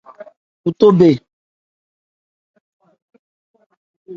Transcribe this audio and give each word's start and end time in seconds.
Cu 0.61 0.69
tɔ 0.79 0.87
bhwe. 0.97 1.09